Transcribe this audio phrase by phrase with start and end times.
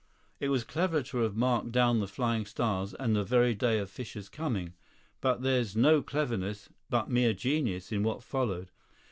[0.39, 3.87] It was cleverer to have marked down the Flying Stars and the very day of
[3.87, 4.73] Fischer's coming.
[5.21, 8.71] But there's no cleverness, but mere genius, in what followed.